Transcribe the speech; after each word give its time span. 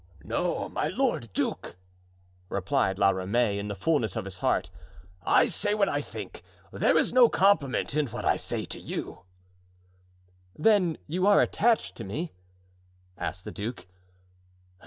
"No, 0.23 0.67
my 0.67 0.87
lord 0.87 1.31
duke," 1.31 1.77
replied 2.49 2.97
La 2.97 3.11
Ramee, 3.11 3.59
in 3.59 3.67
the 3.67 3.75
fullness 3.75 4.15
of 4.15 4.25
his 4.25 4.39
heart; 4.39 4.71
"I 5.21 5.45
say 5.45 5.75
what 5.75 5.87
I 5.89 6.01
think; 6.01 6.41
there 6.73 6.97
is 6.97 7.13
no 7.13 7.29
compliment 7.29 7.93
in 7.93 8.07
what 8.07 8.25
I 8.25 8.35
say 8.35 8.65
to 8.65 8.79
you——" 8.79 9.21
"Then 10.55 10.97
you 11.05 11.27
are 11.27 11.39
attached 11.39 11.95
to 11.97 12.03
me?" 12.03 12.33
asked 13.15 13.45
the 13.45 13.51
duke. 13.51 13.85